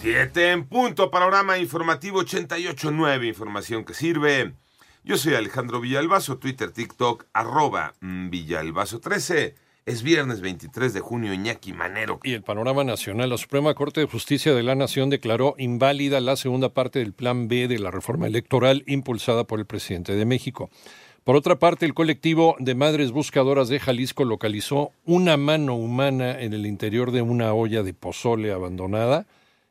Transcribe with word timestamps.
Siete 0.00 0.52
en 0.52 0.64
punto. 0.64 1.10
Panorama 1.10 1.58
informativo 1.58 2.22
88.9. 2.22 3.26
Información 3.26 3.84
que 3.84 3.94
sirve. 3.94 4.52
Yo 5.02 5.18
soy 5.18 5.34
Alejandro 5.34 5.80
Villalbazo. 5.80 6.38
Twitter, 6.38 6.70
TikTok, 6.70 7.24
arroba 7.32 7.94
Villalbazo13. 8.00 9.54
Es 9.86 10.04
viernes 10.04 10.40
23 10.40 10.94
de 10.94 11.00
junio, 11.00 11.32
Iñaki 11.32 11.72
Manero. 11.72 12.20
Y 12.22 12.34
el 12.34 12.44
panorama 12.44 12.84
nacional, 12.84 13.30
la 13.30 13.38
Suprema 13.38 13.74
Corte 13.74 14.00
de 14.00 14.06
Justicia 14.06 14.54
de 14.54 14.62
la 14.62 14.76
Nación 14.76 15.10
declaró 15.10 15.56
inválida 15.58 16.20
la 16.20 16.36
segunda 16.36 16.68
parte 16.68 17.00
del 17.00 17.12
Plan 17.12 17.48
B 17.48 17.66
de 17.66 17.80
la 17.80 17.90
reforma 17.90 18.28
electoral 18.28 18.84
impulsada 18.86 19.42
por 19.42 19.58
el 19.58 19.66
presidente 19.66 20.14
de 20.14 20.24
México. 20.24 20.70
Por 21.24 21.34
otra 21.34 21.58
parte, 21.58 21.86
el 21.86 21.94
colectivo 21.94 22.54
de 22.60 22.76
Madres 22.76 23.10
Buscadoras 23.10 23.68
de 23.68 23.80
Jalisco 23.80 24.24
localizó 24.24 24.92
una 25.04 25.36
mano 25.36 25.74
humana 25.74 26.40
en 26.40 26.52
el 26.52 26.66
interior 26.66 27.10
de 27.10 27.22
una 27.22 27.52
olla 27.52 27.82
de 27.82 27.94
pozole 27.94 28.52
abandonada 28.52 29.26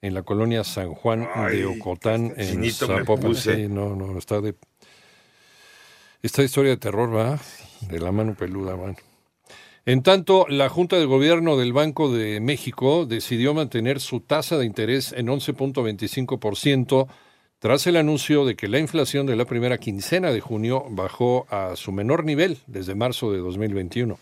en 0.00 0.14
la 0.14 0.22
colonia 0.22 0.64
San 0.64 0.94
Juan 0.94 1.28
de 1.50 1.66
Ocotán, 1.66 2.32
en 2.36 2.70
Zapopan. 2.70 3.34
Sí, 3.34 3.66
no, 3.68 3.96
no, 3.96 4.18
está 4.18 4.40
de... 4.40 4.54
Esta 6.22 6.42
historia 6.42 6.70
de 6.72 6.76
terror, 6.76 7.14
va, 7.14 7.38
de 7.88 8.00
la 8.00 8.10
mano 8.10 8.34
peluda, 8.34 8.74
van. 8.74 8.96
En 9.86 10.02
tanto, 10.02 10.46
la 10.48 10.68
Junta 10.68 10.96
de 10.96 11.06
Gobierno 11.06 11.56
del 11.56 11.72
Banco 11.72 12.12
de 12.12 12.40
México 12.40 13.06
decidió 13.06 13.54
mantener 13.54 14.00
su 14.00 14.20
tasa 14.20 14.58
de 14.58 14.66
interés 14.66 15.12
en 15.12 15.28
11.25% 15.28 17.08
tras 17.58 17.86
el 17.86 17.96
anuncio 17.96 18.44
de 18.44 18.54
que 18.54 18.68
la 18.68 18.78
inflación 18.78 19.26
de 19.26 19.34
la 19.34 19.44
primera 19.44 19.78
quincena 19.78 20.30
de 20.30 20.40
junio 20.40 20.84
bajó 20.90 21.46
a 21.50 21.74
su 21.74 21.90
menor 21.90 22.24
nivel 22.24 22.58
desde 22.66 22.94
marzo 22.94 23.32
de 23.32 23.38
2021. 23.38 24.18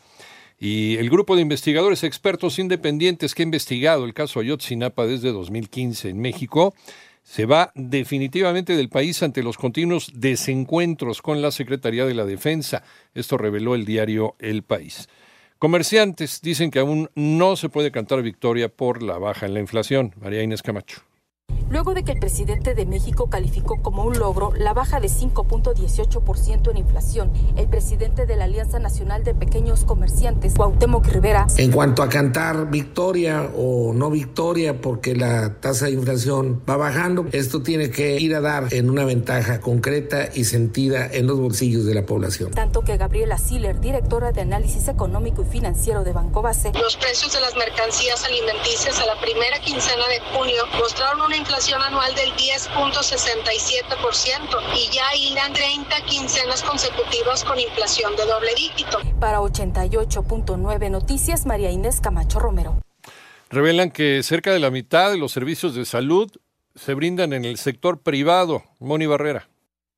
Y 0.59 0.97
el 0.97 1.11
grupo 1.11 1.37
de 1.37 1.43
investigadores 1.43 2.03
expertos 2.03 2.59
independientes 2.59 3.35
que 3.35 3.43
ha 3.43 3.45
investigado 3.45 4.05
el 4.05 4.15
caso 4.15 4.41
Ayotzinapa 4.41 5.07
desde 5.07 5.33
2015 5.33 6.09
en 6.09 6.21
México 6.21 6.75
se 7.23 7.45
va 7.45 7.73
definitivamente 7.75 8.77
del 8.77 8.89
país 8.89 9.23
ante 9.23 9.43
los 9.43 9.59
continuos 9.59 10.13
desencuentros 10.15 11.21
con 11.21 11.43
la 11.43 11.51
Secretaría 11.51 12.07
de 12.07 12.15
la 12.15 12.25
Defensa. 12.25 12.85
Esto 13.15 13.37
reveló 13.37 13.75
el 13.75 13.85
diario 13.85 14.37
El 14.39 14.63
País. 14.63 15.09
Comerciantes 15.59 16.41
dicen 16.41 16.71
que 16.71 16.79
aún 16.79 17.11
no 17.15 17.57
se 17.57 17.69
puede 17.69 17.91
cantar 17.91 18.23
victoria 18.23 18.69
por 18.69 19.03
la 19.03 19.19
baja 19.19 19.47
en 19.47 19.55
la 19.55 19.61
inflación. 19.61 20.15
María 20.21 20.43
Inés 20.43 20.63
Camacho 20.63 21.03
luego 21.71 21.95
de 21.95 22.05
que 22.05 22.13
el 22.13 22.19
presidente 22.19 22.75
de 22.75 22.87
México 22.87 23.29
calificó 23.29 23.83
como 23.83 24.05
un 24.05 24.19
logro 24.19 24.53
la 24.57 24.73
baja 24.73 25.01
de 25.01 25.09
5.18% 25.09 26.71
en 26.71 26.77
inflación. 26.77 27.33
El 27.57 27.69
presidente 27.69 28.27
de 28.27 28.37
la 28.37 28.45
Alianza 28.45 28.79
Nacional 28.79 29.25
de 29.25 29.35
Pequeños 29.35 29.85
Comerciantes, 29.85 30.55
Cuauhtémoc 30.55 31.07
Rivera. 31.07 31.47
En 31.57 31.73
cuanto 31.73 32.03
a 32.03 32.09
cantar 32.09 32.71
victoria 32.71 33.51
o 33.57 33.93
no 33.93 34.11
victoria 34.11 34.81
porque 34.81 35.15
la 35.15 35.55
tasa 35.55 35.87
de 35.87 35.93
inflación 35.93 36.63
va 36.69 36.77
bajando, 36.77 37.27
esto 37.33 37.63
tiene 37.63 37.91
que 37.91 38.21
ir 38.21 38.35
a 38.35 38.41
dar 38.41 38.73
en 38.73 38.91
una 38.91 39.05
ventaja 39.05 39.61
concreta 39.61 40.29
y 40.35 40.45
sentida 40.45 41.07
en 41.11 41.27
los 41.27 41.39
bolsillos 41.39 41.85
de 41.85 41.95
la 41.95 42.07
población. 42.07 42.53
Tanto 42.53 42.83
que 42.83 42.97
Gabriela 42.97 43.39
Siller, 43.39 43.81
directora 43.81 44.33
de 44.33 44.43
análisis 44.43 44.89
económico 44.89 45.43
y 45.43 45.47
financiero 45.47 46.05
de 46.05 46.13
Banco 46.13 46.43
Base. 46.43 46.73
Los 46.75 46.97
precios 46.97 47.33
de 47.33 47.41
las 47.41 47.57
mercancías 47.57 48.25
alimenticias 48.25 48.99
a 49.01 49.07
la 49.07 49.21
primera 49.21 49.59
quincena 49.61 50.07
de 50.09 50.21
junio 50.37 50.63
mostraron 50.79 51.23
una 51.23 51.37
inflación 51.37 51.56
anual 51.57 52.15
del 52.15 52.33
10.67% 52.33 54.61
y 54.77 54.91
ya 54.95 55.17
hilan 55.17 55.55
30 55.55 56.05
quincenas 56.05 56.63
consecutivas 56.63 57.45
con 57.45 57.59
inflación 57.59 58.15
de 58.15 58.27
doble 58.27 58.51
dígito. 58.57 58.99
Para 59.19 59.41
88.9 59.41 60.91
Noticias, 60.91 61.47
María 61.47 61.71
Inés 61.71 62.03
Camacho 62.03 62.41
Romero. 62.41 62.79
Revelan 63.49 63.91
que 63.91 64.23
cerca 64.23 64.53
de 64.53 64.59
la 64.59 64.71
mitad 64.71 65.11
de 65.11 65.17
los 65.17 65.33
servicios 65.33 65.75
de 65.75 65.87
salud 65.87 66.31
se 66.75 66.93
brindan 66.93 67.33
en 67.33 67.47
el 67.47 67.57
sector 67.57 68.03
privado. 68.03 68.63
Moni 68.79 69.07
Barrera. 69.07 69.49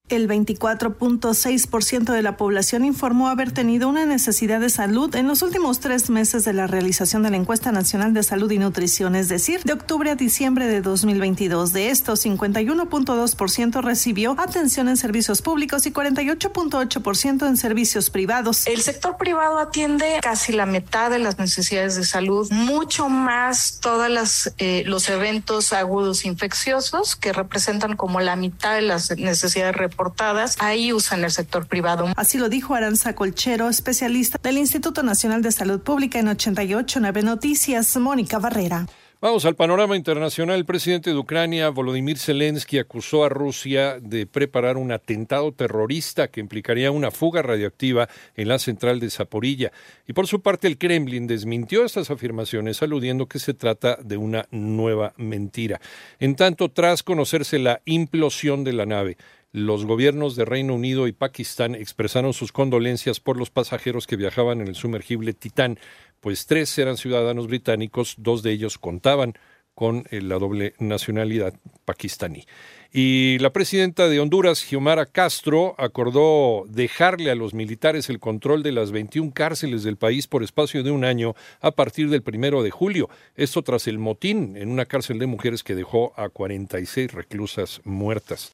El 0.09 0.29
24.6% 0.29 2.13
de 2.13 2.23
la 2.23 2.37
población 2.37 2.85
informó 2.85 3.29
haber 3.29 3.53
tenido 3.53 3.89
una 3.89 4.07
necesidad 4.07 4.61
de 4.61 4.71
salud 4.71 5.15
en 5.15 5.29
los 5.29 5.43
últimos 5.43 5.81
tres 5.81 6.09
meses 6.09 6.45
de 6.45 6.53
la 6.53 6.67
realización 6.67 7.23
de 7.23 7.31
la 7.31 7.37
encuesta 7.37 7.73
nacional 7.73 8.15
de 8.15 8.23
salud 8.23 8.51
y 8.51 8.59
nutrición, 8.59 9.15
es 9.15 9.29
decir, 9.29 9.63
de 9.65 9.75
octubre 9.75 10.11
a 10.11 10.15
diciembre 10.15 10.67
de 10.67 10.81
2022. 10.81 11.73
De 11.73 11.91
estos, 11.91 12.25
51.2% 12.25 13.83
recibió 13.83 14.35
atención 14.39 14.89
en 14.89 14.97
servicios 14.97 15.43
públicos 15.43 15.85
y 15.87 15.93
48.8% 15.93 17.47
en 17.47 17.57
servicios 17.57 18.11
privados. 18.11 18.67
El 18.67 18.81
sector 18.81 19.17
privado 19.19 19.59
atiende 19.59 20.21
casi 20.23 20.53
la 20.53 20.67
mitad 20.67 21.11
de 21.11 21.19
las 21.19 21.39
necesidades 21.39 21.97
de 21.97 22.05
salud, 22.05 22.51
mucho 22.51 23.09
más 23.09 23.79
todos 23.81 24.53
eh, 24.59 24.85
los 24.87 25.09
eventos 25.09 25.73
agudos 25.73 26.25
infecciosos 26.25 27.17
que 27.17 27.33
representan 27.33 27.97
como 27.97 28.21
la 28.21 28.37
mitad 28.37 28.75
de 28.75 28.83
las 28.83 29.11
necesidades 29.19 29.77
portadas, 29.99 30.57
ahí 30.61 30.95
usan 30.95 31.25
el 31.25 31.31
sector 31.31 31.67
privado. 31.67 32.07
Así 32.17 32.39
lo 32.39 32.49
dijo 32.49 32.75
Aranza 32.75 33.15
Colchero, 33.15 33.69
especialista 33.69 34.39
del 34.43 34.57
Instituto 34.57 35.03
Nacional 35.03 35.43
de 35.43 35.53
Salud 35.53 35.81
Pública 35.81 36.21
en 36.21 36.29
889 36.29 37.23
Noticias, 37.23 37.97
Mónica 37.99 38.39
Barrera. 38.39 38.87
Vamos 39.21 39.45
al 39.47 39.57
panorama 39.57 39.97
internacional. 39.97 40.59
El 40.59 40.65
presidente 40.65 41.11
de 41.11 41.17
Ucrania, 41.17 41.71
Volodymyr 41.71 42.19
Zelensky, 42.19 42.79
acusó 42.79 43.25
a 43.25 43.29
Rusia 43.29 43.99
de 43.99 44.29
preparar 44.29 44.77
un 44.77 44.93
atentado 44.93 45.51
terrorista 45.51 46.29
que 46.29 46.39
implicaría 46.39 46.93
una 46.93 47.11
fuga 47.11 47.43
radioactiva 47.43 48.09
en 48.37 48.47
la 48.47 48.61
central 48.61 49.01
de 49.01 49.11
Zaporilla. 49.11 49.73
Y 50.07 50.13
por 50.13 50.29
su 50.29 50.41
parte, 50.41 50.69
el 50.69 50.79
Kremlin 50.79 51.27
desmintió 51.27 51.85
estas 51.85 52.13
afirmaciones, 52.13 52.81
aludiendo 52.81 53.27
que 53.27 53.41
se 53.41 53.55
trata 53.55 53.99
de 54.01 54.17
una 54.17 54.47
nueva 54.53 55.15
mentira. 55.17 55.81
En 56.21 56.37
tanto, 56.37 56.71
tras 56.71 57.03
conocerse 57.03 57.59
la 57.59 57.81
implosión 57.87 58.63
de 58.63 58.73
la 58.73 58.87
nave, 58.87 59.17
los 59.59 59.85
gobiernos 59.85 60.37
de 60.37 60.45
Reino 60.45 60.75
Unido 60.75 61.07
y 61.07 61.13
Pakistán 61.13 61.75
expresaron 61.75 62.33
sus 62.33 62.53
condolencias 62.53 63.21
por 63.21 63.37
los 63.37 63.51
pasajeros 63.51 64.07
que 64.07 64.17
viajaban 64.17 64.61
en 64.61 64.69
el 64.69 64.75
sumergible 64.75 65.33
Titán, 65.33 65.79
pues 66.21 66.47
tres 66.47 66.77
eran 66.79 66.97
ciudadanos 66.97 67.47
británicos, 67.47 68.15
dos 68.19 68.43
de 68.43 68.53
ellos 68.53 68.79
contaban 68.79 69.35
con 69.79 70.05
eh, 70.11 70.21
la 70.21 70.41
doble 70.41 70.75
nacionalidad 70.81 71.55
pakistaní. 71.85 72.45
Y 72.93 73.39
la 73.39 73.53
presidenta 73.53 74.09
de 74.09 74.19
Honduras, 74.19 74.59
Xiomara 74.59 75.07
Castro, 75.07 75.77
acordó 75.79 76.65
dejarle 76.69 77.31
a 77.31 77.37
los 77.37 77.55
militares 77.55 78.09
el 78.11 78.19
control 78.19 78.65
de 78.65 78.73
las 78.73 78.91
21 78.91 79.31
cárceles 79.33 79.85
del 79.85 79.97
país 79.97 80.27
por 80.27 80.43
espacio 80.43 80.83
de 80.83 80.91
un 80.91 81.05
año 81.05 81.35
a 81.61 81.71
partir 81.71 82.09
del 82.11 82.23
primero 82.23 82.63
de 82.63 82.71
julio. 82.71 83.09
Esto 83.37 83.63
tras 83.63 83.87
el 83.87 83.99
motín 83.99 84.57
en 84.57 84.71
una 84.71 84.87
cárcel 84.87 85.19
de 85.19 85.27
mujeres 85.27 85.63
que 85.63 85.75
dejó 85.75 86.13
a 86.17 86.29
46 86.29 87.13
reclusas 87.13 87.81
muertas. 87.85 88.47